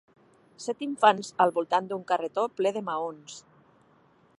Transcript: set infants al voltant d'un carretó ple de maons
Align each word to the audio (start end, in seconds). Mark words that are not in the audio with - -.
set 0.63 0.79
infants 0.85 1.29
al 1.45 1.53
voltant 1.59 1.91
d'un 1.91 2.03
carretó 2.13 2.47
ple 2.61 2.73
de 2.79 2.87
maons 2.91 3.39